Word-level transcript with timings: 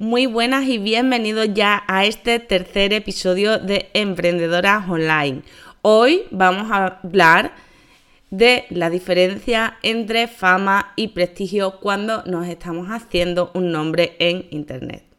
Muy 0.00 0.24
buenas 0.24 0.66
y 0.66 0.78
bienvenidos 0.78 1.48
ya 1.52 1.82
a 1.86 2.06
este 2.06 2.38
tercer 2.38 2.94
episodio 2.94 3.58
de 3.58 3.90
Emprendedoras 3.92 4.88
Online. 4.88 5.42
Hoy 5.82 6.22
vamos 6.30 6.72
a 6.72 7.00
hablar 7.02 7.52
de 8.30 8.64
la 8.70 8.88
diferencia 8.88 9.76
entre 9.82 10.26
fama 10.26 10.94
y 10.96 11.08
prestigio 11.08 11.80
cuando 11.80 12.22
nos 12.24 12.46
estamos 12.46 12.88
haciendo 12.88 13.50
un 13.52 13.72
nombre 13.72 14.16
en 14.20 14.46
Internet. 14.48 15.09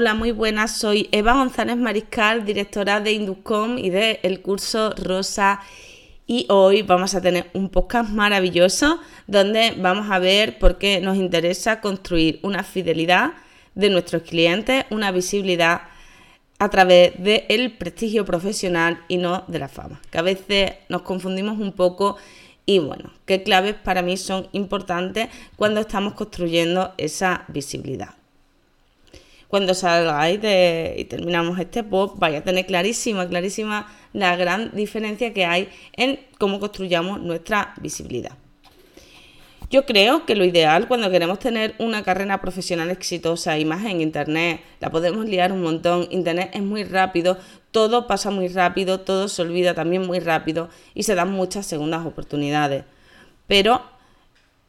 Hola, 0.00 0.14
muy 0.14 0.30
buenas. 0.30 0.76
Soy 0.76 1.08
Eva 1.10 1.32
González 1.32 1.76
Mariscal, 1.76 2.44
directora 2.44 3.00
de 3.00 3.10
Induscom 3.10 3.78
y 3.78 3.90
del 3.90 4.20
el 4.22 4.42
curso 4.42 4.94
Rosa. 4.96 5.60
Y 6.24 6.46
hoy 6.50 6.82
vamos 6.82 7.16
a 7.16 7.20
tener 7.20 7.50
un 7.52 7.68
podcast 7.68 8.08
maravilloso 8.08 9.00
donde 9.26 9.74
vamos 9.76 10.08
a 10.12 10.20
ver 10.20 10.60
por 10.60 10.78
qué 10.78 11.00
nos 11.00 11.16
interesa 11.16 11.80
construir 11.80 12.38
una 12.44 12.62
fidelidad 12.62 13.32
de 13.74 13.90
nuestros 13.90 14.22
clientes, 14.22 14.84
una 14.90 15.10
visibilidad 15.10 15.80
a 16.60 16.68
través 16.68 17.20
del 17.20 17.76
prestigio 17.76 18.24
profesional 18.24 19.02
y 19.08 19.16
no 19.16 19.42
de 19.48 19.58
la 19.58 19.68
fama. 19.68 20.00
Que 20.12 20.18
a 20.18 20.22
veces 20.22 20.74
nos 20.88 21.02
confundimos 21.02 21.58
un 21.58 21.72
poco 21.72 22.18
y 22.66 22.78
bueno, 22.78 23.12
qué 23.26 23.42
claves 23.42 23.74
para 23.74 24.02
mí 24.02 24.16
son 24.16 24.46
importantes 24.52 25.28
cuando 25.56 25.80
estamos 25.80 26.14
construyendo 26.14 26.94
esa 26.98 27.46
visibilidad 27.48 28.10
cuando 29.48 29.74
salgáis 29.74 30.40
y 30.96 31.04
terminamos 31.04 31.58
este 31.58 31.82
post, 31.82 32.18
vais 32.18 32.36
a 32.36 32.44
tener 32.44 32.66
clarísima, 32.66 33.26
clarísima 33.28 33.86
la 34.12 34.36
gran 34.36 34.70
diferencia 34.74 35.32
que 35.32 35.44
hay 35.44 35.68
en 35.96 36.20
cómo 36.38 36.60
construyamos 36.60 37.20
nuestra 37.20 37.74
visibilidad. 37.80 38.32
Yo 39.70 39.84
creo 39.84 40.24
que 40.24 40.34
lo 40.34 40.44
ideal 40.44 40.88
cuando 40.88 41.10
queremos 41.10 41.38
tener 41.40 41.74
una 41.78 42.02
carrera 42.02 42.40
profesional 42.40 42.90
exitosa 42.90 43.58
y 43.58 43.66
más 43.66 43.84
en 43.84 44.00
Internet, 44.00 44.62
la 44.80 44.90
podemos 44.90 45.26
liar 45.26 45.52
un 45.52 45.60
montón, 45.60 46.08
Internet 46.10 46.50
es 46.54 46.62
muy 46.62 46.84
rápido, 46.84 47.36
todo 47.70 48.06
pasa 48.06 48.30
muy 48.30 48.48
rápido, 48.48 49.00
todo 49.00 49.28
se 49.28 49.42
olvida 49.42 49.74
también 49.74 50.06
muy 50.06 50.20
rápido 50.20 50.70
y 50.94 51.02
se 51.02 51.14
dan 51.14 51.32
muchas 51.32 51.66
segundas 51.66 52.06
oportunidades. 52.06 52.84
Pero 53.46 53.82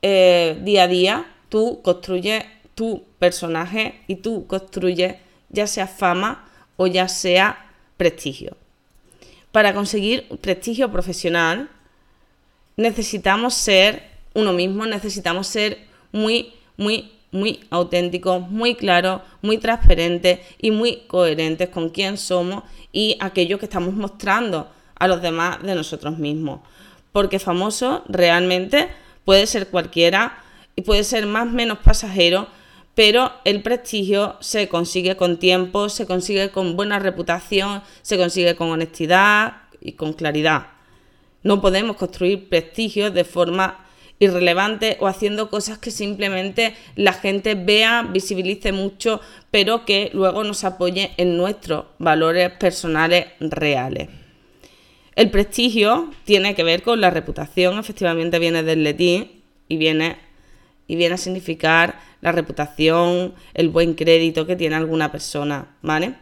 eh, 0.01 0.59
día 0.63 0.83
a 0.83 0.87
día 0.87 1.25
tú 1.47 1.81
construyes 1.81 2.43
tu 2.79 3.03
personaje 3.19 3.99
y 4.07 4.15
tú 4.15 4.47
construyes 4.47 5.15
ya 5.49 5.67
sea 5.67 5.85
fama 5.85 6.47
o 6.77 6.87
ya 6.87 7.09
sea 7.09 7.73
prestigio. 7.97 8.55
Para 9.51 9.73
conseguir 9.73 10.29
prestigio 10.39 10.89
profesional 10.89 11.69
necesitamos 12.77 13.53
ser 13.53 14.03
uno 14.33 14.53
mismo, 14.53 14.85
necesitamos 14.85 15.47
ser 15.47 15.79
muy, 16.13 16.53
muy, 16.77 17.11
muy 17.33 17.59
auténticos, 17.69 18.49
muy 18.49 18.75
claros, 18.75 19.23
muy 19.41 19.57
transparentes 19.57 20.39
y 20.57 20.71
muy 20.71 21.01
coherentes 21.07 21.67
con 21.67 21.89
quién 21.89 22.17
somos 22.17 22.63
y 22.93 23.17
aquello 23.19 23.59
que 23.59 23.65
estamos 23.65 23.93
mostrando 23.93 24.71
a 24.95 25.09
los 25.09 25.21
demás 25.21 25.61
de 25.63 25.75
nosotros 25.75 26.17
mismos. 26.17 26.61
Porque 27.11 27.39
famoso 27.39 28.05
realmente 28.07 28.87
puede 29.25 29.47
ser 29.47 29.67
cualquiera 29.67 30.41
y 30.77 30.81
puede 30.83 31.03
ser 31.03 31.25
más 31.25 31.45
o 31.45 31.51
menos 31.51 31.79
pasajero, 31.79 32.47
pero 32.95 33.31
el 33.45 33.61
prestigio 33.61 34.37
se 34.41 34.67
consigue 34.67 35.15
con 35.15 35.37
tiempo, 35.37 35.89
se 35.89 36.05
consigue 36.05 36.51
con 36.51 36.75
buena 36.75 36.99
reputación, 36.99 37.81
se 38.01 38.17
consigue 38.17 38.55
con 38.55 38.69
honestidad 38.69 39.61
y 39.81 39.93
con 39.93 40.13
claridad. 40.13 40.67
No 41.43 41.61
podemos 41.61 41.95
construir 41.95 42.49
prestigio 42.49 43.11
de 43.11 43.23
forma 43.23 43.85
irrelevante 44.19 44.97
o 44.99 45.07
haciendo 45.07 45.49
cosas 45.49 45.77
que 45.77 45.91
simplemente 45.91 46.75
la 46.95 47.13
gente 47.13 47.55
vea, 47.55 48.03
visibilice 48.03 48.73
mucho, 48.73 49.21
pero 49.49 49.85
que 49.85 50.09
luego 50.13 50.43
nos 50.43 50.65
apoye 50.65 51.11
en 51.17 51.37
nuestros 51.37 51.85
valores 51.97 52.51
personales 52.51 53.27
reales. 53.39 54.09
El 55.15 55.31
prestigio 55.31 56.11
tiene 56.25 56.55
que 56.55 56.63
ver 56.63 56.81
con 56.81 57.01
la 57.01 57.09
reputación, 57.09 57.79
efectivamente 57.79 58.39
viene 58.39 58.63
del 58.63 58.83
latín 58.83 59.31
y 59.67 59.77
viene, 59.77 60.17
y 60.87 60.95
viene 60.95 61.15
a 61.15 61.17
significar 61.17 61.99
la 62.21 62.31
reputación, 62.31 63.33
el 63.53 63.69
buen 63.69 63.93
crédito 63.93 64.45
que 64.45 64.55
tiene 64.55 64.75
alguna 64.75 65.11
persona, 65.11 65.75
¿vale? 65.81 66.15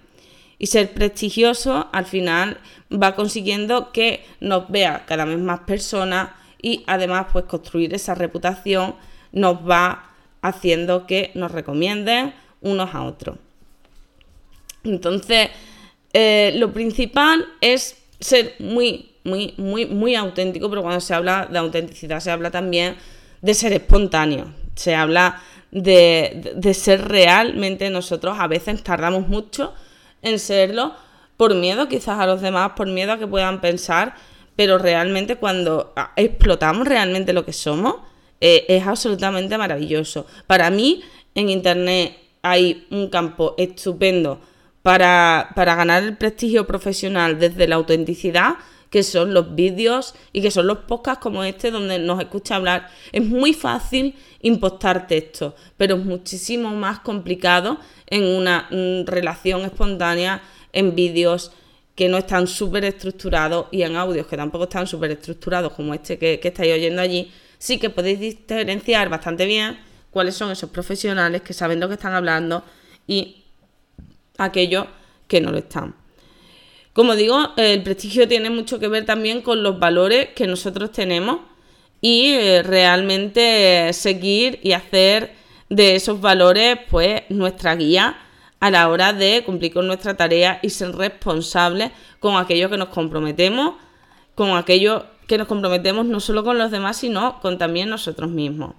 Y 0.59 0.67
ser 0.67 0.93
prestigioso 0.93 1.87
al 1.91 2.05
final 2.05 2.57
va 2.91 3.15
consiguiendo 3.15 3.91
que 3.91 4.25
nos 4.39 4.69
vea 4.69 5.05
cada 5.05 5.25
vez 5.25 5.37
más 5.37 5.61
personas 5.61 6.29
y 6.61 6.83
además 6.87 7.27
pues 7.31 7.45
construir 7.45 7.93
esa 7.93 8.15
reputación 8.15 8.95
nos 9.31 9.57
va 9.67 10.11
haciendo 10.41 11.05
que 11.05 11.31
nos 11.35 11.51
recomienden 11.51 12.33
unos 12.61 12.93
a 12.93 13.03
otros. 13.03 13.37
Entonces, 14.83 15.49
eh, 16.13 16.53
lo 16.55 16.71
principal 16.71 17.45
es 17.61 17.97
ser 18.19 18.55
muy, 18.59 19.11
muy, 19.23 19.53
muy, 19.57 19.85
muy 19.85 20.15
auténtico, 20.15 20.69
pero 20.69 20.81
cuando 20.81 21.01
se 21.01 21.13
habla 21.13 21.47
de 21.51 21.59
autenticidad 21.59 22.19
se 22.19 22.31
habla 22.31 22.49
también 22.49 22.95
de 23.41 23.53
ser 23.53 23.73
espontáneo. 23.73 24.53
Se 24.75 24.95
habla 24.95 25.41
de, 25.72 26.73
ser 26.73 27.07
realmente 27.07 27.89
nosotros. 27.89 28.38
A 28.39 28.47
veces 28.47 28.83
tardamos 28.83 29.28
mucho 29.28 29.73
en 30.22 30.39
serlo 30.39 30.94
por 31.35 31.53
miedo 31.55 31.88
quizás 31.88 32.19
a 32.19 32.25
los 32.25 32.41
demás, 32.41 32.72
por 32.75 32.88
miedo 32.88 33.13
a 33.13 33.19
que 33.19 33.28
puedan 33.28 33.61
pensar, 33.61 34.16
pero 34.56 34.77
realmente 34.77 35.35
cuando 35.35 35.94
explotamos 36.16 36.88
realmente 36.88 37.33
lo 37.33 37.45
que 37.45 37.53
somos, 37.53 37.95
eh, 38.41 38.66
es 38.67 38.85
absolutamente 38.88 39.57
maravilloso. 39.57 40.25
Para 40.47 40.69
mí, 40.69 41.03
en 41.35 41.50
Internet 41.50 42.17
hay 42.41 42.88
un 42.89 43.09
campo 43.09 43.56
estupendo 43.57 44.39
para, 44.81 45.50
para 45.56 45.75
ganar 45.75 46.03
el 46.03 46.17
prestigio 46.17 46.66
profesional 46.66 47.39
desde 47.39 47.67
la 47.67 47.75
autenticidad, 47.75 48.56
que 48.89 49.03
son 49.03 49.33
los 49.33 49.55
vídeos 49.55 50.15
y 50.33 50.41
que 50.41 50.51
son 50.51 50.67
los 50.67 50.79
podcasts 50.79 51.21
como 51.21 51.43
este 51.43 51.71
donde 51.71 51.99
nos 51.99 52.19
escucha 52.19 52.55
hablar. 52.55 52.89
Es 53.11 53.23
muy 53.23 53.53
fácil 53.53 54.15
impostar 54.41 55.07
texto, 55.07 55.55
pero 55.75 55.95
es 55.95 56.05
muchísimo 56.05 56.69
más 56.75 56.99
complicado 56.99 57.79
en 58.07 58.23
una 58.23 58.67
mm, 58.71 59.05
relación 59.05 59.61
espontánea 59.61 60.41
en 60.73 60.95
vídeos 60.95 61.51
que 61.95 62.07
no 62.09 62.17
están 62.17 62.47
súper 62.47 62.85
estructurados 62.85 63.67
y 63.71 63.81
en 63.81 63.95
audios 63.95 64.27
que 64.27 64.37
tampoco 64.37 64.65
están 64.65 64.85
súper 64.85 65.11
estructurados 65.11 65.73
como 65.73 65.93
este 65.93 66.17
que, 66.17 66.39
que 66.39 66.49
estáis 66.49 66.73
oyendo 66.73 67.01
allí, 67.01 67.31
sí 67.57 67.79
que 67.79 67.89
podéis 67.89 68.19
diferenciar 68.19 69.09
bastante 69.09 69.47
bien 69.47 69.79
cuáles 70.11 70.35
son 70.35 70.51
esos 70.51 70.69
profesionales 70.69 71.41
que 71.41 71.53
saben 71.53 71.79
lo 71.79 71.87
que 71.87 71.95
están 71.95 72.13
hablando 72.13 72.63
y 73.07 73.43
aquellos 74.37 74.85
que 75.27 75.41
no 75.41 75.51
lo 75.51 75.57
están. 75.57 76.06
Como 76.97 77.15
digo, 77.15 77.53
el 77.57 77.83
prestigio 77.83 78.27
tiene 78.27 78.49
mucho 78.49 78.79
que 78.79 78.87
ver 78.87 79.05
también 79.05 79.43
con 79.43 79.61
los 79.61 79.77
valores 79.77 80.29
que 80.29 80.47
nosotros 80.47 80.91
tenemos 80.91 81.41
y 82.01 82.31
eh, 82.31 82.63
realmente 82.63 83.93
seguir 83.93 84.59
y 84.63 84.71
hacer 84.71 85.35
de 85.69 85.95
esos 85.95 86.19
valores 86.19 86.79
pues 86.89 87.21
nuestra 87.29 87.75
guía 87.75 88.17
a 88.59 88.71
la 88.71 88.89
hora 88.89 89.13
de 89.13 89.44
cumplir 89.45 89.73
con 89.73 89.85
nuestra 89.85 90.17
tarea 90.17 90.57
y 90.63 90.71
ser 90.71 90.95
responsables 90.95 91.91
con 92.19 92.35
aquello 92.35 92.67
que 92.67 92.77
nos 92.77 92.89
comprometemos, 92.89 93.75
con 94.33 94.57
aquello 94.57 95.05
que 95.27 95.38
nos 95.38 95.47
comprometemos 95.47 96.07
no 96.07 96.19
solo 96.19 96.43
con 96.43 96.57
los 96.57 96.71
demás, 96.71 96.97
sino 96.97 97.39
con 97.41 97.59
también 97.59 97.89
nosotros 97.89 98.31
mismos. 98.31 98.73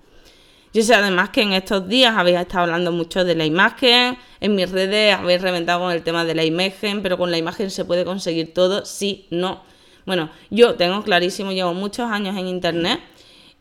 Yo 0.74 0.82
sé 0.82 0.94
además 0.94 1.30
que 1.30 1.42
en 1.42 1.52
estos 1.52 1.88
días 1.88 2.14
habéis 2.16 2.38
estado 2.38 2.64
hablando 2.64 2.92
mucho 2.92 3.24
de 3.24 3.34
la 3.34 3.46
imagen, 3.46 4.18
en 4.40 4.54
mis 4.54 4.70
redes 4.70 5.14
habéis 5.14 5.40
reventado 5.40 5.80
con 5.80 5.92
el 5.92 6.02
tema 6.02 6.24
de 6.24 6.34
la 6.34 6.44
imagen, 6.44 7.02
pero 7.02 7.16
con 7.16 7.30
la 7.30 7.38
imagen 7.38 7.70
se 7.70 7.84
puede 7.86 8.04
conseguir 8.04 8.52
todo, 8.52 8.84
sí, 8.84 9.26
no. 9.30 9.62
Bueno, 10.04 10.30
yo 10.50 10.74
tengo 10.74 11.02
clarísimo, 11.02 11.52
llevo 11.52 11.72
muchos 11.74 12.10
años 12.10 12.36
en 12.36 12.46
Internet 12.48 13.00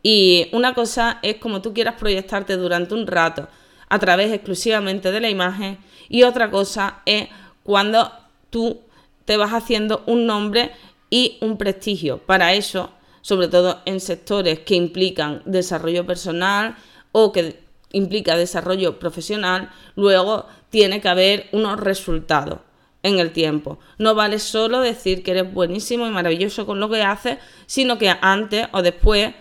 y 0.04 0.48
una 0.52 0.74
cosa 0.74 1.20
es 1.22 1.38
como 1.38 1.62
tú 1.62 1.74
quieras 1.74 1.96
proyectarte 1.96 2.58
durante 2.58 2.94
un 2.94 3.08
rato 3.08 3.48
a 3.90 4.00
través 4.00 4.32
exclusivamente 4.32 5.12
de 5.12 5.22
la 5.22 5.30
imagen 5.30 5.78
y 6.10 6.24
otra 6.24 6.52
cosa 6.52 7.02
es 7.06 7.28
cuando 7.64 8.12
tú 8.50 8.82
te 9.26 9.38
vas 9.38 9.52
haciendo 9.52 10.04
un 10.08 10.26
nombre 10.26 10.72
y 11.10 11.38
un 11.42 11.58
prestigio. 11.58 12.20
Para 12.20 12.54
eso, 12.54 12.92
sobre 13.22 13.48
todo 13.48 13.82
en 13.86 14.00
sectores 14.00 14.60
que 14.60 14.76
implican 14.76 15.42
desarrollo 15.46 16.06
personal, 16.06 16.76
o 17.20 17.32
que 17.32 17.60
implica 17.94 18.38
desarrollo 18.38 19.00
profesional, 19.00 19.72
luego 19.96 20.46
tiene 20.70 21.02
que 21.02 21.10
haber 21.10 21.48
unos 21.52 21.80
resultados 21.80 22.60
en 23.02 23.18
el 23.18 23.32
tiempo. 23.32 23.80
No 23.98 24.14
vale 24.14 24.38
solo 24.38 24.82
decir 24.82 25.24
que 25.24 25.32
eres 25.32 25.52
buenísimo 25.52 26.06
y 26.06 26.12
maravilloso 26.12 26.68
con 26.68 26.80
lo 26.80 26.90
que 26.90 27.02
haces, 27.02 27.40
sino 27.66 27.98
que 27.98 28.14
antes 28.22 28.68
o 28.72 28.84
después 28.84 29.34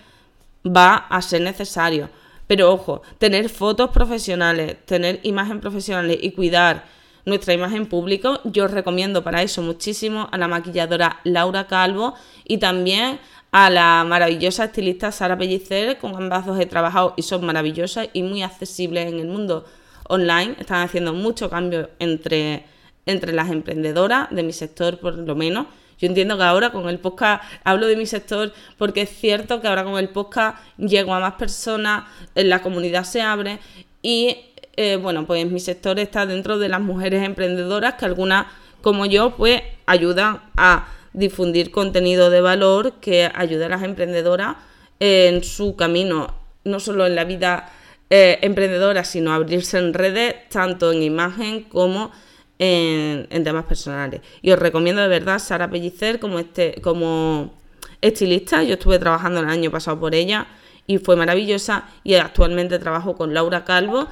va 0.64 0.94
a 0.94 1.20
ser 1.20 1.42
necesario. 1.42 2.08
Pero 2.46 2.72
ojo, 2.72 3.02
tener 3.18 3.50
fotos 3.50 3.90
profesionales, 3.90 4.78
tener 4.86 5.20
imagen 5.22 5.60
profesionales 5.60 6.16
y 6.22 6.30
cuidar 6.30 6.86
nuestra 7.26 7.52
imagen 7.52 7.84
pública, 7.84 8.40
yo 8.44 8.68
recomiendo 8.68 9.22
para 9.22 9.42
eso 9.42 9.60
muchísimo 9.60 10.30
a 10.32 10.38
la 10.38 10.48
maquilladora 10.48 11.20
Laura 11.24 11.66
Calvo 11.66 12.14
y 12.44 12.56
también 12.56 13.18
a 13.58 13.70
la 13.70 14.04
maravillosa 14.06 14.64
estilista 14.64 15.10
Sara 15.10 15.38
Pellicer, 15.38 15.96
con 15.96 16.14
ambas 16.14 16.44
dos 16.44 16.60
he 16.60 16.66
trabajado 16.66 17.14
y 17.16 17.22
son 17.22 17.46
maravillosas 17.46 18.06
y 18.12 18.22
muy 18.22 18.42
accesibles 18.42 19.10
en 19.10 19.18
el 19.18 19.28
mundo 19.28 19.64
online. 20.10 20.56
Están 20.60 20.82
haciendo 20.82 21.14
mucho 21.14 21.48
cambio 21.48 21.88
entre, 21.98 22.66
entre 23.06 23.32
las 23.32 23.50
emprendedoras 23.50 24.28
de 24.30 24.42
mi 24.42 24.52
sector, 24.52 24.98
por 24.98 25.16
lo 25.16 25.34
menos. 25.34 25.68
Yo 25.98 26.06
entiendo 26.06 26.36
que 26.36 26.42
ahora 26.42 26.70
con 26.70 26.86
el 26.90 26.98
podcast, 26.98 27.44
hablo 27.64 27.86
de 27.86 27.96
mi 27.96 28.04
sector 28.04 28.52
porque 28.76 29.00
es 29.00 29.08
cierto 29.08 29.62
que 29.62 29.68
ahora 29.68 29.84
con 29.84 29.96
el 29.96 30.10
podcast 30.10 30.58
llego 30.76 31.14
a 31.14 31.20
más 31.20 31.36
personas, 31.36 32.04
la 32.34 32.60
comunidad 32.60 33.04
se 33.04 33.22
abre 33.22 33.58
y 34.02 34.36
eh, 34.76 34.96
bueno, 34.96 35.24
pues 35.26 35.50
mi 35.50 35.60
sector 35.60 35.98
está 35.98 36.26
dentro 36.26 36.58
de 36.58 36.68
las 36.68 36.82
mujeres 36.82 37.22
emprendedoras 37.22 37.94
que 37.94 38.04
algunas 38.04 38.48
como 38.82 39.06
yo 39.06 39.34
pues 39.34 39.62
ayudan 39.86 40.42
a 40.58 40.88
difundir 41.16 41.70
contenido 41.70 42.30
de 42.30 42.40
valor 42.40 43.00
que 43.00 43.30
ayude 43.34 43.64
a 43.64 43.68
las 43.70 43.82
emprendedoras 43.82 44.56
en 45.00 45.42
su 45.42 45.74
camino, 45.74 46.34
no 46.64 46.78
solo 46.78 47.06
en 47.06 47.14
la 47.16 47.24
vida 47.24 47.72
eh, 48.10 48.38
emprendedora, 48.42 49.02
sino 49.02 49.32
abrirse 49.32 49.78
en 49.78 49.94
redes, 49.94 50.48
tanto 50.50 50.92
en 50.92 51.02
imagen 51.02 51.64
como 51.64 52.12
en, 52.58 53.26
temas 53.44 53.64
personales. 53.64 54.20
Y 54.42 54.52
os 54.52 54.58
recomiendo 54.58 55.02
de 55.02 55.08
verdad 55.08 55.38
Sara 55.38 55.70
Pellicer 55.70 56.20
como, 56.20 56.38
este, 56.38 56.80
como 56.82 57.54
estilista. 58.00 58.62
Yo 58.62 58.74
estuve 58.74 58.98
trabajando 58.98 59.40
el 59.40 59.48
año 59.48 59.70
pasado 59.70 59.98
por 59.98 60.14
ella 60.14 60.46
y 60.86 60.98
fue 60.98 61.16
maravillosa. 61.16 61.88
Y 62.04 62.14
actualmente 62.14 62.78
trabajo 62.78 63.16
con 63.16 63.34
Laura 63.34 63.64
Calvo, 63.64 64.06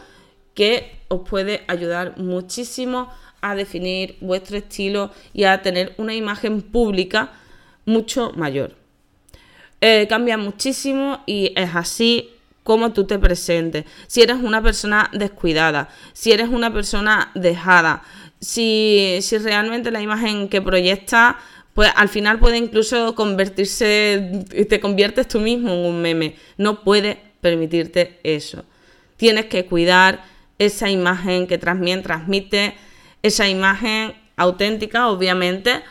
que 0.54 1.00
os 1.08 1.28
puede 1.28 1.64
ayudar 1.68 2.16
muchísimo 2.16 3.10
a 3.44 3.55
definir 3.55 4.17
vuestro 4.20 4.56
estilo 4.56 5.11
y 5.32 5.44
a 5.44 5.61
tener 5.61 5.94
una 5.99 6.14
imagen 6.14 6.62
pública 6.62 7.32
mucho 7.85 8.32
mayor. 8.37 8.75
Eh, 9.81 10.06
cambia 10.08 10.38
muchísimo 10.38 11.23
y 11.26 11.52
es 11.56 11.75
así 11.75 12.31
como 12.62 12.93
tú 12.93 13.05
te 13.05 13.19
presentes. 13.19 13.85
Si 14.06 14.23
eres 14.23 14.37
una 14.37 14.62
persona 14.62 15.11
descuidada, 15.12 15.91
si 16.14 16.32
eres 16.32 16.49
una 16.49 16.73
persona 16.73 17.31
dejada, 17.35 18.02
si, 18.41 19.19
si 19.20 19.37
realmente 19.38 19.91
la 19.91 20.00
imagen 20.00 20.49
que 20.49 20.62
proyectas, 20.62 21.37
pues 21.75 21.91
al 21.96 22.08
final 22.08 22.38
puede 22.38 22.56
incluso 22.56 23.14
convertirse, 23.14 24.46
te 24.69 24.81
conviertes 24.81 25.29
tú 25.29 25.41
mismo 25.41 25.70
en 25.73 25.85
un 25.85 26.00
meme. 26.00 26.37
No 26.56 26.82
puedes 26.82 27.19
permitirte 27.43 28.20
eso. 28.23 28.64
Tienes 29.19 29.46
que 29.46 29.67
cuidar 29.67 30.25
esa 30.58 30.88
imagen 30.88 31.46
que 31.46 31.58
también 31.58 32.02
transmite, 32.02 32.75
esa 33.24 33.48
imagen 33.48 34.14
auténtica, 34.36 35.08
obviamente, 35.08 35.82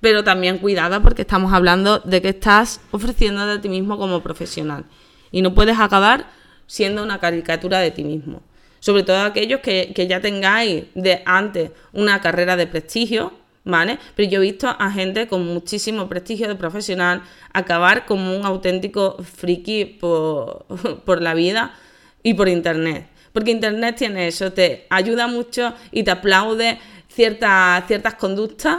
pero 0.00 0.22
también 0.22 0.58
cuidada 0.58 1.00
porque 1.00 1.22
estamos 1.22 1.52
hablando 1.52 1.98
de 1.98 2.22
que 2.22 2.28
estás 2.28 2.80
ofreciendo 2.92 3.46
de 3.46 3.58
ti 3.58 3.68
mismo 3.68 3.98
como 3.98 4.22
profesional. 4.22 4.84
Y 5.30 5.42
no 5.42 5.54
puedes 5.54 5.78
acabar 5.78 6.26
siendo 6.66 7.02
una 7.02 7.18
caricatura 7.18 7.80
de 7.80 7.90
ti 7.90 8.04
mismo 8.04 8.42
sobre 8.82 9.04
todo 9.04 9.20
aquellos 9.20 9.60
que, 9.60 9.94
ya 10.08 10.20
tengáis 10.20 10.86
de 10.96 11.22
antes 11.24 11.70
una 11.92 12.20
carrera 12.20 12.56
de 12.56 12.66
prestigio, 12.66 13.32
¿vale? 13.62 14.00
Pero 14.16 14.28
yo 14.28 14.38
he 14.40 14.42
visto 14.42 14.66
a 14.66 14.90
gente 14.90 15.28
con 15.28 15.46
muchísimo 15.46 16.08
prestigio 16.08 16.48
de 16.48 16.56
profesional 16.56 17.22
acabar 17.52 18.06
como 18.06 18.36
un 18.36 18.44
auténtico 18.44 19.18
friki 19.22 19.84
por, 19.84 20.66
por 21.04 21.22
la 21.22 21.34
vida 21.34 21.76
y 22.24 22.34
por 22.34 22.48
internet. 22.48 23.06
Porque 23.32 23.50
internet 23.50 23.96
tiene 23.96 24.28
eso, 24.28 24.52
te 24.52 24.86
ayuda 24.90 25.26
mucho 25.26 25.74
y 25.90 26.02
te 26.02 26.10
aplaude 26.10 26.78
ciertas, 27.08 27.86
ciertas 27.86 28.14
conductas 28.14 28.78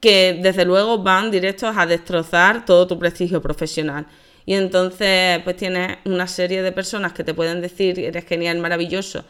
que 0.00 0.38
desde 0.42 0.66
luego 0.66 1.02
van 1.02 1.30
directos 1.30 1.74
a 1.76 1.86
destrozar 1.86 2.66
todo 2.66 2.86
tu 2.86 2.98
prestigio 2.98 3.40
profesional. 3.40 4.06
Y 4.46 4.54
entonces 4.54 5.40
pues 5.42 5.56
tienes 5.56 5.98
una 6.04 6.26
serie 6.26 6.62
de 6.62 6.72
personas 6.72 7.12
que 7.12 7.24
te 7.24 7.32
pueden 7.32 7.62
decir 7.62 7.98
eres 7.98 8.26
genial, 8.26 8.58
maravilloso, 8.58 9.24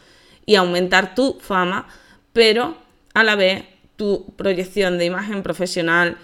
y 0.44 0.56
aumentar 0.56 1.14
tu 1.14 1.38
fama, 1.40 1.86
pero 2.32 2.76
a 3.14 3.22
la 3.22 3.36
vez 3.36 3.64
tu 3.96 4.34
proyección 4.36 4.98
de 4.98 5.04
imagen 5.04 5.42
profesional 5.42 6.18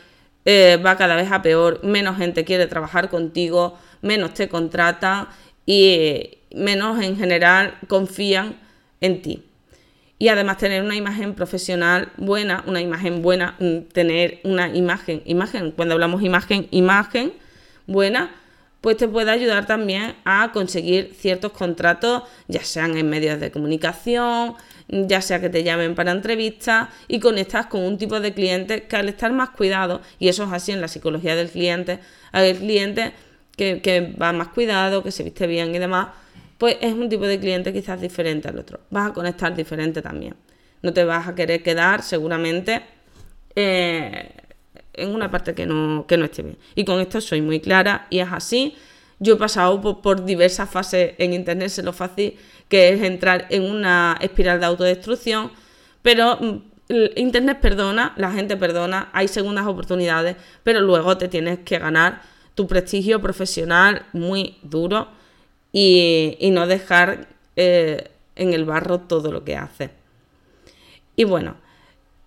eh, 0.44 0.78
va 0.84 0.96
cada 0.96 1.14
vez 1.14 1.30
a 1.30 1.42
peor, 1.42 1.84
menos 1.84 2.16
gente 2.16 2.44
quiere 2.44 2.66
trabajar 2.66 3.08
contigo, 3.08 3.78
menos 4.02 4.34
te 4.34 4.48
contratan 4.48 5.28
y 5.72 6.38
menos 6.52 7.00
en 7.00 7.16
general 7.16 7.78
confían 7.86 8.56
en 9.00 9.22
ti. 9.22 9.44
Y 10.18 10.26
además 10.26 10.58
tener 10.58 10.82
una 10.82 10.96
imagen 10.96 11.34
profesional 11.34 12.10
buena, 12.16 12.64
una 12.66 12.80
imagen 12.80 13.22
buena, 13.22 13.54
mm, 13.60 13.82
tener 13.92 14.40
una 14.42 14.74
imagen, 14.74 15.22
imagen, 15.26 15.70
cuando 15.70 15.94
hablamos 15.94 16.22
imagen, 16.22 16.66
imagen 16.72 17.32
buena, 17.86 18.34
pues 18.80 18.96
te 18.96 19.06
puede 19.06 19.30
ayudar 19.30 19.66
también 19.66 20.16
a 20.24 20.50
conseguir 20.52 21.14
ciertos 21.16 21.52
contratos, 21.52 22.24
ya 22.48 22.64
sean 22.64 22.96
en 22.96 23.08
medios 23.08 23.38
de 23.38 23.52
comunicación, 23.52 24.56
ya 24.88 25.22
sea 25.22 25.40
que 25.40 25.50
te 25.50 25.62
llamen 25.62 25.94
para 25.94 26.10
entrevistas 26.10 26.88
y 27.06 27.20
conectas 27.20 27.66
con 27.66 27.82
un 27.82 27.96
tipo 27.96 28.18
de 28.18 28.34
cliente 28.34 28.88
que 28.88 28.96
al 28.96 29.08
estar 29.08 29.32
más 29.32 29.50
cuidado, 29.50 30.00
y 30.18 30.26
eso 30.26 30.42
es 30.42 30.52
así 30.52 30.72
en 30.72 30.80
la 30.80 30.88
psicología 30.88 31.36
del 31.36 31.48
cliente, 31.48 32.00
al 32.32 32.56
cliente 32.56 33.12
que, 33.60 34.14
va 34.20 34.32
más 34.32 34.48
cuidado, 34.48 35.02
que 35.02 35.10
se 35.10 35.22
viste 35.22 35.46
bien 35.46 35.74
y 35.74 35.78
demás, 35.78 36.08
pues 36.56 36.76
es 36.80 36.92
un 36.92 37.08
tipo 37.08 37.26
de 37.26 37.38
cliente 37.38 37.72
quizás 37.72 38.00
diferente 38.00 38.48
al 38.48 38.58
otro. 38.58 38.80
Vas 38.90 39.10
a 39.10 39.12
conectar 39.12 39.54
diferente 39.54 40.00
también. 40.02 40.34
No 40.82 40.92
te 40.92 41.04
vas 41.04 41.28
a 41.28 41.34
querer 41.34 41.62
quedar 41.62 42.02
seguramente 42.02 42.82
eh, 43.54 44.30
en 44.94 45.14
una 45.14 45.30
parte 45.30 45.54
que 45.54 45.66
no, 45.66 46.06
que 46.06 46.16
no 46.16 46.24
esté 46.24 46.42
bien. 46.42 46.58
Y 46.74 46.84
con 46.84 47.00
esto 47.00 47.20
soy 47.20 47.42
muy 47.42 47.60
clara 47.60 48.06
y 48.10 48.20
es 48.20 48.28
así. 48.30 48.76
Yo 49.18 49.34
he 49.34 49.36
pasado 49.36 50.00
por, 50.00 50.24
diversas 50.24 50.70
fases 50.70 51.12
en 51.18 51.34
Internet, 51.34 51.68
sé 51.68 51.82
lo 51.82 51.92
fácil 51.92 52.38
que 52.68 52.90
es 52.90 53.02
entrar 53.02 53.46
en 53.50 53.64
una 53.64 54.16
espiral 54.20 54.60
de 54.60 54.66
autodestrucción, 54.66 55.50
pero 56.00 56.38
mm, 56.40 56.70
Internet 57.16 57.58
perdona, 57.60 58.14
la 58.16 58.32
gente 58.32 58.56
perdona, 58.56 59.10
hay 59.12 59.28
segundas 59.28 59.66
oportunidades, 59.66 60.36
pero 60.62 60.80
luego 60.80 61.18
te 61.18 61.28
tienes 61.28 61.58
que 61.60 61.78
ganar 61.78 62.22
tu 62.60 62.66
prestigio 62.66 63.22
profesional 63.22 64.04
muy 64.12 64.58
duro 64.60 65.08
y, 65.72 66.36
no 66.52 66.66
dejar 66.66 67.28
eh, 67.56 68.10
en 68.36 68.52
el 68.52 68.66
barro 68.66 69.00
todo 69.00 69.32
lo 69.32 69.44
que 69.44 69.56
haces. 69.56 69.88
Y 71.16 71.24
bueno, 71.24 71.54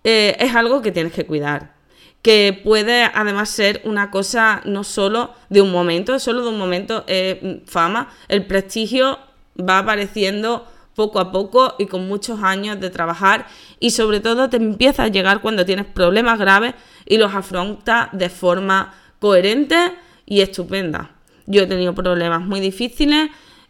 eh, 0.03 0.35
es 0.39 0.55
algo 0.55 0.81
que 0.81 0.91
tienes 0.91 1.13
que 1.13 1.27
cuidar 1.27 1.75
que 2.23 2.59
puede 2.63 3.03
además 3.03 3.51
ser 3.51 3.81
una 3.83 4.09
cosa 4.09 4.61
no 4.65 4.83
solo 4.83 5.35
de 5.49 5.61
un 5.61 5.71
momento, 5.71 6.17
solo 6.17 6.41
de 6.41 6.49
un 6.49 6.57
momento 6.57 7.03
eh, 7.05 7.61
fama, 7.67 8.09
el 8.27 8.47
prestigio 8.47 9.19
va 9.59 9.79
apareciendo 9.79 10.65
poco 10.95 11.19
a 11.19 11.31
poco 11.31 11.75
y 11.77 11.85
con 11.85 12.07
muchos 12.07 12.41
años 12.41 12.79
de 12.79 12.89
trabajar 12.89 13.45
y 13.79 13.91
sobre 13.91 14.19
todo 14.19 14.49
te 14.49 14.57
empieza 14.57 15.03
a 15.03 15.09
llegar 15.09 15.41
cuando 15.41 15.63
tienes 15.63 15.85
problemas 15.85 16.39
graves 16.39 16.73
y 17.05 17.17
los 17.17 17.35
afrontas 17.35 18.09
de 18.13 18.29
forma 18.29 18.95
coherente 19.19 19.93
y 20.25 20.41
estupenda. 20.41 21.11
Yo 21.45 21.63
he 21.63 21.67
tenido 21.67 21.93
problemas 21.93 22.41
muy 22.41 22.59
difíciles 22.59 23.29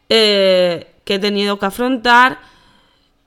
eh, 0.09 0.93
que 1.05 1.15
he 1.15 1.19
tenido 1.19 1.59
que 1.59 1.65
afrontar 1.65 2.39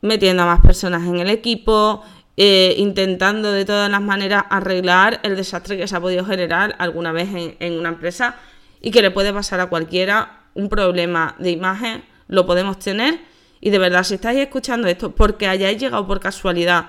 metiendo 0.01 0.43
a 0.43 0.47
más 0.47 0.61
personas 0.61 1.07
en 1.07 1.19
el 1.19 1.31
equipo, 1.31 2.05
eh, 2.37 2.75
intentando 2.79 3.51
de 3.51 3.65
todas 3.65 3.91
las 3.91 4.03
maneras 4.03 4.45
arreglar 4.51 5.21
el 5.23 5.37
desastre 5.37 5.77
que 5.77 5.89
se 5.89 5.97
ha 5.97 6.01
podido 6.01 6.25
generar 6.25 6.77
alguna 6.79 7.13
vez 7.13 7.29
en, 7.59 7.79
una 7.79 7.89
empresa 7.89 8.37
y 8.81 8.91
que 8.91 9.03
le 9.03 9.11
puede 9.11 9.33
pasar 9.33 9.61
a 9.61 9.67
cualquiera. 9.67 10.43
Un 10.55 10.69
problema 10.69 11.35
de 11.39 11.51
imagen 11.51 12.05
lo 12.29 12.47
podemos 12.47 12.79
tener 12.79 13.21
y 13.61 13.71
de 13.71 13.79
verdad 13.79 14.05
si 14.05 14.15
estáis 14.15 14.39
escuchando 14.39 14.89
esto 14.89 15.15
porque 15.15 15.47
hayáis 15.47 15.79
llegado 15.79 16.07
por 16.07 16.21
casualidad 16.21 16.87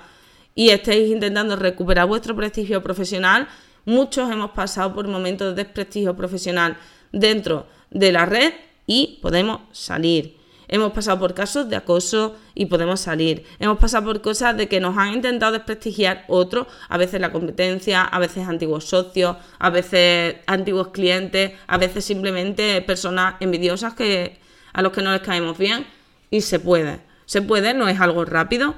y 0.55 0.69
estáis 0.69 1.09
intentando 1.09 1.55
recuperar 1.55 2.07
vuestro 2.07 2.35
prestigio 2.35 2.81
profesional, 2.81 3.47
muchos 3.87 4.29
hemos 4.29 4.51
pasado 4.51 4.93
por 4.93 5.07
momentos 5.07 5.55
de 5.55 5.63
desprestigio 5.63 6.15
profesional 6.15 6.77
dentro 7.11 7.65
de 7.89 8.11
la 8.11 8.25
red 8.25 8.53
y 8.85 9.17
podemos 9.21 9.61
salir. 9.71 10.37
Hemos 10.67 10.91
pasado 10.91 11.17
por 11.19 11.33
casos 11.33 11.69
de 11.69 11.77
acoso 11.77 12.35
y 12.53 12.65
podemos 12.65 12.99
salir. 12.99 13.45
Hemos 13.57 13.77
pasado 13.77 14.07
por 14.07 14.21
cosas 14.21 14.57
de 14.57 14.67
que 14.67 14.81
nos 14.81 14.97
han 14.97 15.13
intentado 15.13 15.53
desprestigiar 15.53 16.25
otros, 16.27 16.67
a 16.89 16.97
veces 16.97 17.21
la 17.21 17.31
competencia, 17.31 18.03
a 18.03 18.19
veces 18.19 18.45
antiguos 18.45 18.83
socios, 18.83 19.37
a 19.57 19.69
veces 19.69 20.35
antiguos 20.45 20.89
clientes, 20.89 21.53
a 21.67 21.77
veces 21.77 22.03
simplemente 22.03 22.81
personas 22.81 23.35
envidiosas 23.39 23.93
que, 23.93 24.37
a 24.73 24.81
los 24.81 24.91
que 24.91 25.01
no 25.01 25.13
les 25.13 25.21
caemos 25.21 25.57
bien. 25.57 25.87
y 26.29 26.41
se 26.41 26.59
puede. 26.59 26.99
Se 27.25 27.41
puede, 27.41 27.73
no 27.73 27.87
es 27.87 28.01
algo 28.01 28.25
rápido. 28.25 28.75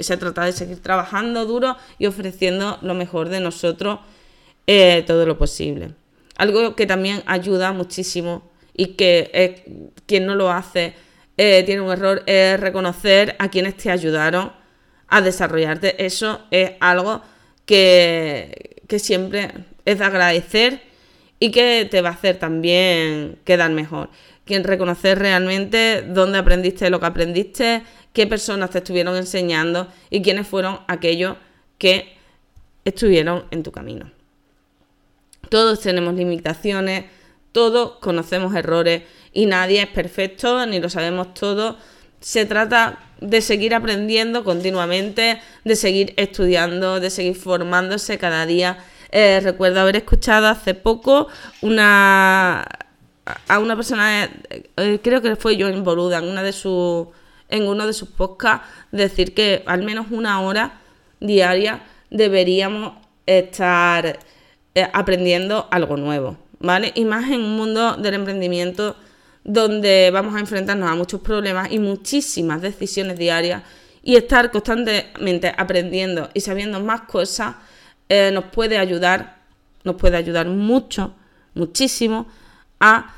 Se 0.00 0.16
trata 0.16 0.44
de 0.44 0.52
seguir 0.52 0.82
trabajando 0.82 1.46
duro 1.46 1.76
y 2.00 2.06
ofreciendo 2.06 2.78
lo 2.82 2.94
mejor 2.94 3.28
de 3.28 3.38
nosotros 3.38 4.00
todo 5.06 5.24
lo 5.24 5.38
posible. 5.38 5.94
Algo 6.36 6.76
que 6.76 6.86
también 6.86 7.22
ayuda 7.26 7.72
muchísimo 7.72 8.50
y 8.74 8.94
que 8.94 9.90
quien 10.06 10.26
no 10.26 10.34
lo 10.34 10.50
hace 10.50 10.94
eh, 11.36 11.62
tiene 11.64 11.80
un 11.80 11.90
error 11.90 12.22
es 12.26 12.60
reconocer 12.60 13.34
a 13.38 13.48
quienes 13.48 13.76
te 13.76 13.90
ayudaron 13.90 14.52
a 15.08 15.20
desarrollarte. 15.20 16.04
Eso 16.04 16.42
es 16.50 16.72
algo 16.80 17.22
que, 17.64 18.82
que 18.86 18.98
siempre 18.98 19.52
es 19.84 19.98
de 19.98 20.04
agradecer 20.04 20.82
y 21.38 21.50
que 21.50 21.88
te 21.90 22.02
va 22.02 22.10
a 22.10 22.12
hacer 22.12 22.38
también 22.38 23.38
quedar 23.44 23.70
mejor. 23.70 24.10
Quien 24.44 24.64
reconocer 24.64 25.18
realmente 25.18 26.02
dónde 26.02 26.38
aprendiste 26.38 26.90
lo 26.90 27.00
que 27.00 27.06
aprendiste, 27.06 27.82
qué 28.12 28.26
personas 28.26 28.70
te 28.70 28.78
estuvieron 28.78 29.16
enseñando 29.16 29.88
y 30.10 30.22
quiénes 30.22 30.46
fueron 30.46 30.80
aquellos 30.88 31.36
que 31.78 32.16
estuvieron 32.84 33.44
en 33.50 33.62
tu 33.62 33.72
camino. 33.72 34.17
Todos 35.48 35.80
tenemos 35.80 36.14
limitaciones, 36.14 37.06
todos 37.52 37.92
conocemos 38.00 38.54
errores 38.54 39.02
y 39.32 39.46
nadie 39.46 39.82
es 39.82 39.88
perfecto 39.88 40.64
ni 40.66 40.80
lo 40.80 40.90
sabemos 40.90 41.34
todo. 41.34 41.76
Se 42.20 42.46
trata 42.46 42.98
de 43.20 43.40
seguir 43.40 43.74
aprendiendo 43.74 44.44
continuamente, 44.44 45.40
de 45.64 45.76
seguir 45.76 46.14
estudiando, 46.16 47.00
de 47.00 47.10
seguir 47.10 47.36
formándose 47.36 48.18
cada 48.18 48.46
día. 48.46 48.78
Eh, 49.10 49.40
recuerdo 49.42 49.80
haber 49.80 49.96
escuchado 49.96 50.48
hace 50.48 50.74
poco 50.74 51.28
una 51.62 52.66
a 53.48 53.58
una 53.58 53.76
persona, 53.76 54.30
eh, 54.76 55.00
creo 55.02 55.20
que 55.20 55.36
fue 55.36 55.56
yo 55.56 55.68
en 55.68 55.84
Boluda, 55.84 56.18
en 56.18 56.24
una 56.24 56.42
de 56.42 56.54
en 57.50 57.66
uno 57.66 57.86
de 57.86 57.92
sus 57.92 58.08
podcasts, 58.08 58.66
decir 58.92 59.34
que 59.34 59.62
al 59.66 59.82
menos 59.82 60.06
una 60.10 60.40
hora 60.40 60.80
diaria 61.20 61.82
deberíamos 62.10 62.94
estar 63.26 64.18
aprendiendo 64.92 65.66
algo 65.70 65.96
nuevo, 65.96 66.36
¿vale? 66.60 66.92
Y 66.94 67.04
más 67.04 67.30
en 67.30 67.40
un 67.40 67.56
mundo 67.56 67.96
del 67.96 68.14
emprendimiento 68.14 68.96
donde 69.48 70.10
vamos 70.12 70.34
a 70.34 70.40
enfrentarnos 70.40 70.90
a 70.90 70.94
muchos 70.94 71.22
problemas 71.22 71.72
y 71.72 71.78
muchísimas 71.78 72.60
decisiones 72.60 73.18
diarias 73.18 73.62
y 74.02 74.16
estar 74.16 74.50
constantemente 74.50 75.52
aprendiendo 75.56 76.28
y 76.34 76.40
sabiendo 76.40 76.80
más 76.80 77.02
cosas 77.02 77.56
eh, 78.10 78.30
nos 78.32 78.44
puede 78.44 78.78
ayudar, 78.78 79.38
nos 79.84 79.96
puede 79.96 80.16
ayudar 80.16 80.48
mucho, 80.48 81.14
muchísimo 81.54 82.26
a 82.78 83.14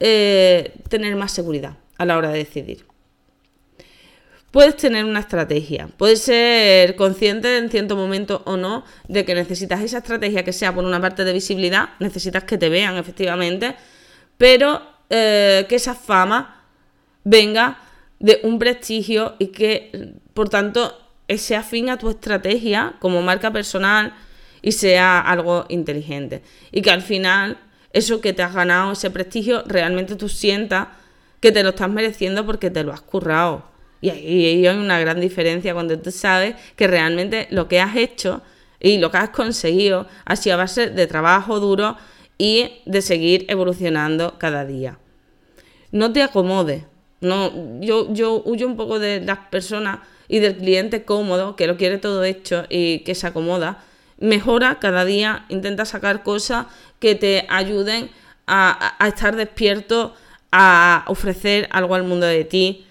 eh, 0.00 0.74
tener 0.88 1.14
más 1.16 1.32
seguridad 1.32 1.76
a 1.96 2.04
la 2.04 2.18
hora 2.18 2.30
de 2.30 2.38
decidir. 2.38 2.87
Puedes 4.50 4.76
tener 4.76 5.04
una 5.04 5.20
estrategia, 5.20 5.90
puedes 5.98 6.22
ser 6.22 6.96
consciente 6.96 7.58
en 7.58 7.68
cierto 7.68 7.96
momento 7.96 8.42
o 8.46 8.56
no 8.56 8.82
de 9.06 9.26
que 9.26 9.34
necesitas 9.34 9.82
esa 9.82 9.98
estrategia 9.98 10.42
que 10.42 10.54
sea 10.54 10.74
por 10.74 10.84
una 10.84 11.00
parte 11.02 11.24
de 11.24 11.34
visibilidad, 11.34 11.90
necesitas 12.00 12.44
que 12.44 12.56
te 12.56 12.70
vean 12.70 12.96
efectivamente, 12.96 13.76
pero 14.38 14.80
eh, 15.10 15.66
que 15.68 15.74
esa 15.74 15.94
fama 15.94 16.64
venga 17.24 17.78
de 18.20 18.40
un 18.42 18.58
prestigio 18.58 19.36
y 19.38 19.48
que 19.48 20.14
por 20.32 20.48
tanto 20.48 20.98
sea 21.36 21.60
afín 21.60 21.90
a 21.90 21.98
tu 21.98 22.08
estrategia 22.08 22.94
como 23.00 23.20
marca 23.20 23.52
personal 23.52 24.14
y 24.62 24.72
sea 24.72 25.20
algo 25.20 25.66
inteligente. 25.68 26.42
Y 26.72 26.80
que 26.80 26.90
al 26.90 27.02
final 27.02 27.58
eso 27.92 28.22
que 28.22 28.32
te 28.32 28.42
has 28.42 28.54
ganado, 28.54 28.92
ese 28.92 29.10
prestigio, 29.10 29.62
realmente 29.66 30.16
tú 30.16 30.30
sientas 30.30 30.88
que 31.40 31.52
te 31.52 31.62
lo 31.62 31.70
estás 31.70 31.90
mereciendo 31.90 32.46
porque 32.46 32.70
te 32.70 32.82
lo 32.82 32.94
has 32.94 33.02
currado 33.02 33.76
y 34.00 34.10
ahí 34.10 34.66
hay 34.66 34.76
una 34.76 35.00
gran 35.00 35.20
diferencia 35.20 35.74
cuando 35.74 35.98
tú 35.98 36.10
sabes 36.10 36.54
que 36.76 36.86
realmente 36.86 37.48
lo 37.50 37.68
que 37.68 37.80
has 37.80 37.96
hecho 37.96 38.42
y 38.80 38.98
lo 38.98 39.10
que 39.10 39.18
has 39.18 39.30
conseguido 39.30 40.06
ha 40.24 40.36
sido 40.36 40.54
a 40.54 40.58
base 40.58 40.90
de 40.90 41.06
trabajo 41.06 41.58
duro 41.58 41.96
y 42.38 42.80
de 42.86 43.02
seguir 43.02 43.44
evolucionando 43.48 44.38
cada 44.38 44.64
día. 44.64 44.98
No 45.90 46.12
te 46.12 46.22
acomodes. 46.22 46.84
No, 47.20 47.80
yo, 47.80 48.12
yo 48.12 48.42
huyo 48.44 48.68
un 48.68 48.76
poco 48.76 49.00
de 49.00 49.20
las 49.20 49.38
personas 49.50 50.00
y 50.28 50.38
del 50.38 50.56
cliente 50.56 51.04
cómodo, 51.04 51.56
que 51.56 51.66
lo 51.66 51.76
quiere 51.76 51.98
todo 51.98 52.22
hecho 52.22 52.64
y 52.68 53.00
que 53.00 53.16
se 53.16 53.26
acomoda. 53.26 53.82
Mejora 54.18 54.78
cada 54.78 55.04
día, 55.04 55.44
intenta 55.48 55.84
sacar 55.84 56.22
cosas 56.22 56.66
que 57.00 57.16
te 57.16 57.46
ayuden 57.48 58.10
a, 58.46 58.94
a 59.02 59.08
estar 59.08 59.34
despierto, 59.34 60.14
a 60.52 61.04
ofrecer 61.08 61.68
algo 61.72 61.96
al 61.96 62.04
mundo 62.04 62.26
de 62.26 62.44
ti, 62.44 62.86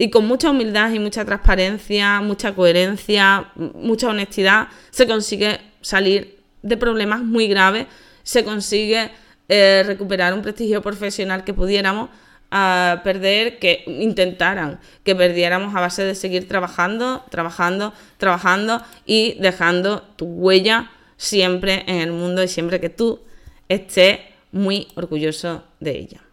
y 0.00 0.08
con 0.08 0.26
mucha 0.26 0.48
humildad 0.48 0.90
y 0.92 0.98
mucha 0.98 1.26
transparencia, 1.26 2.22
mucha 2.22 2.54
coherencia, 2.54 3.50
mucha 3.54 4.08
honestidad, 4.08 4.68
se 4.88 5.06
consigue 5.06 5.60
salir 5.82 6.38
de 6.62 6.78
problemas 6.78 7.20
muy 7.20 7.48
graves, 7.48 7.86
se 8.22 8.42
consigue 8.42 9.10
eh, 9.50 9.82
recuperar 9.86 10.32
un 10.32 10.40
prestigio 10.40 10.80
profesional 10.80 11.44
que 11.44 11.52
pudiéramos 11.52 12.08
ah, 12.50 13.02
perder, 13.04 13.58
que 13.58 13.84
intentaran 13.86 14.80
que 15.04 15.14
perdiéramos 15.14 15.76
a 15.76 15.80
base 15.80 16.02
de 16.02 16.14
seguir 16.14 16.48
trabajando, 16.48 17.26
trabajando, 17.28 17.92
trabajando 18.16 18.82
y 19.04 19.36
dejando 19.38 20.00
tu 20.16 20.24
huella 20.24 20.90
siempre 21.18 21.84
en 21.86 21.96
el 21.96 22.12
mundo 22.12 22.42
y 22.42 22.48
siempre 22.48 22.80
que 22.80 22.88
tú 22.88 23.20
estés 23.68 24.20
muy 24.50 24.88
orgulloso 24.94 25.62
de 25.78 25.98
ella. 25.98 26.29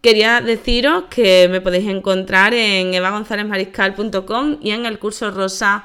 Quería 0.00 0.40
deciros 0.40 1.04
que 1.10 1.48
me 1.48 1.60
podéis 1.60 1.88
encontrar 1.88 2.54
en 2.54 2.94
evagonzalezmariscal.com 2.94 4.58
y 4.62 4.70
en 4.70 4.86
el 4.86 4.98
curso 4.98 5.30
rosa 5.30 5.84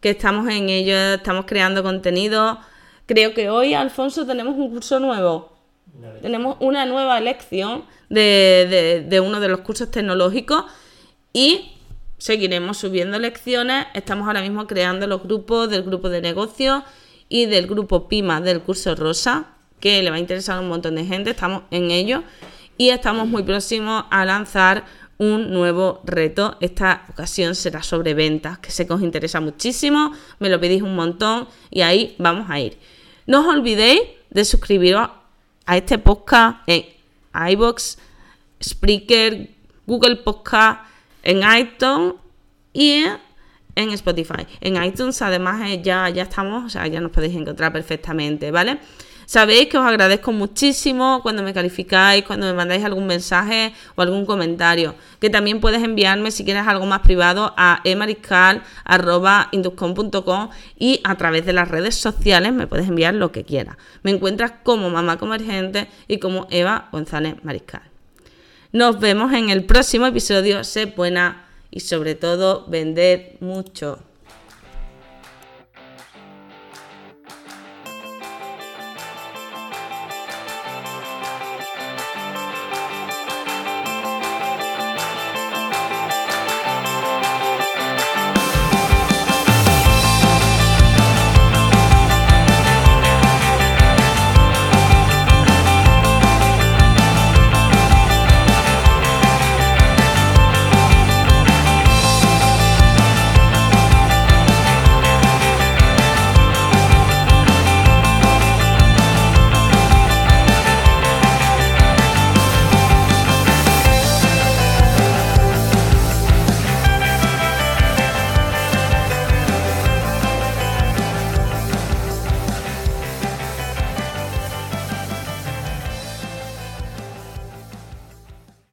que 0.00 0.10
estamos 0.10 0.48
en 0.48 0.68
ello, 0.68 0.96
estamos 1.14 1.46
creando 1.46 1.82
contenido. 1.82 2.58
Creo 3.06 3.34
que 3.34 3.48
hoy, 3.48 3.72
Alfonso, 3.72 4.26
tenemos 4.26 4.56
un 4.56 4.70
curso 4.70 4.98
nuevo. 4.98 5.52
Tenemos 6.20 6.56
una 6.60 6.86
nueva 6.86 7.20
lección 7.20 7.84
de, 8.08 9.06
de 9.08 9.20
uno 9.20 9.40
de 9.40 9.48
los 9.48 9.60
cursos 9.60 9.90
tecnológicos 9.90 10.64
y 11.32 11.72
seguiremos 12.18 12.78
subiendo 12.78 13.18
lecciones. 13.18 13.86
Estamos 13.94 14.26
ahora 14.26 14.42
mismo 14.42 14.66
creando 14.66 15.06
los 15.06 15.22
grupos 15.22 15.70
del 15.70 15.82
grupo 15.82 16.08
de 16.08 16.20
negocios 16.20 16.82
y 17.28 17.46
del 17.46 17.66
grupo 17.66 18.08
PIMA 18.08 18.40
del 18.40 18.60
curso 18.60 18.94
rosa, 18.94 19.46
que 19.80 20.02
le 20.02 20.10
va 20.10 20.16
a 20.16 20.20
interesar 20.20 20.58
a 20.58 20.60
un 20.60 20.68
montón 20.68 20.96
de 20.96 21.04
gente. 21.04 21.30
Estamos 21.30 21.62
en 21.70 21.90
ello 21.90 22.22
y 22.76 22.90
estamos 22.90 23.28
muy 23.28 23.42
próximos 23.42 24.04
a 24.10 24.24
lanzar 24.24 24.84
un 25.18 25.52
nuevo 25.52 26.00
reto. 26.04 26.56
Esta 26.60 27.06
ocasión 27.10 27.54
será 27.54 27.82
sobre 27.82 28.14
ventas, 28.14 28.58
que 28.58 28.70
sé 28.70 28.86
que 28.86 28.92
os 28.92 29.02
interesa 29.02 29.40
muchísimo, 29.40 30.12
me 30.38 30.48
lo 30.48 30.60
pedís 30.60 30.82
un 30.82 30.96
montón 30.96 31.48
y 31.70 31.82
ahí 31.82 32.16
vamos 32.18 32.50
a 32.50 32.58
ir. 32.58 32.78
No 33.26 33.40
os 33.40 33.46
olvidéis 33.46 34.02
de 34.30 34.44
suscribiros 34.44 35.08
a 35.66 35.76
este 35.76 35.98
podcast 35.98 36.58
en 36.66 36.86
iBox, 37.50 37.98
Spreaker, 38.62 39.50
Google 39.86 40.16
Podcast, 40.16 40.80
en 41.22 41.42
iTunes 41.58 42.14
y 42.72 43.04
en 43.74 43.90
Spotify. 43.90 44.46
En 44.60 44.82
iTunes 44.82 45.22
además 45.22 45.62
eh, 45.70 45.80
ya, 45.82 46.08
ya 46.08 46.24
estamos, 46.24 46.64
o 46.64 46.68
sea, 46.68 46.86
ya 46.86 47.00
nos 47.00 47.10
podéis 47.10 47.36
encontrar 47.36 47.72
perfectamente, 47.72 48.50
¿vale? 48.50 48.80
Sabéis 49.32 49.68
que 49.68 49.78
os 49.78 49.86
agradezco 49.86 50.30
muchísimo 50.30 51.20
cuando 51.22 51.42
me 51.42 51.54
calificáis, 51.54 52.22
cuando 52.22 52.44
me 52.44 52.52
mandáis 52.52 52.84
algún 52.84 53.06
mensaje 53.06 53.72
o 53.94 54.02
algún 54.02 54.26
comentario. 54.26 54.94
Que 55.20 55.30
también 55.30 55.58
puedes 55.58 55.82
enviarme 55.82 56.30
si 56.30 56.44
quieres 56.44 56.66
algo 56.66 56.84
más 56.84 57.00
privado 57.00 57.54
a 57.56 57.80
emariscal.induscom.com 57.84 60.50
y 60.78 61.00
a 61.02 61.14
través 61.14 61.46
de 61.46 61.54
las 61.54 61.68
redes 61.68 61.94
sociales 61.94 62.52
me 62.52 62.66
puedes 62.66 62.86
enviar 62.86 63.14
lo 63.14 63.32
que 63.32 63.44
quieras. 63.44 63.78
Me 64.02 64.10
encuentras 64.10 64.52
como 64.62 64.90
Mamá 64.90 65.16
Convergente 65.16 65.88
y 66.08 66.18
como 66.18 66.46
Eva 66.50 66.90
González 66.92 67.36
Mariscal. 67.42 67.84
Nos 68.70 69.00
vemos 69.00 69.32
en 69.32 69.48
el 69.48 69.64
próximo 69.64 70.04
episodio. 70.04 70.62
Sé 70.62 70.84
buena 70.84 71.46
y 71.70 71.80
sobre 71.80 72.16
todo 72.16 72.66
vender 72.68 73.38
mucho. 73.40 74.11